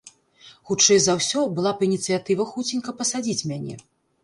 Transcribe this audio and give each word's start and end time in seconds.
Хутчэй 0.69 0.99
за 1.07 1.13
ўсё, 1.19 1.43
была 1.59 1.75
б 1.83 1.87
ініцыятыва 1.89 2.49
хуценька 2.55 2.97
пасадзіць 3.03 3.47
мяне. 3.55 3.81